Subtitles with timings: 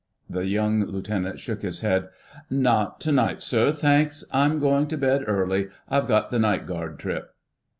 [0.27, 2.09] The young Lieutenant shook his head.
[2.49, 4.25] "Not to night, sir, thanks.
[4.33, 7.35] I'm going to bed early: I've got the Night Guard trip."